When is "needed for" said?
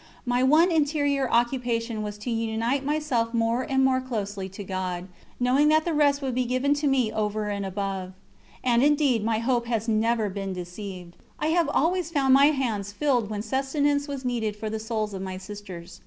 14.25-14.71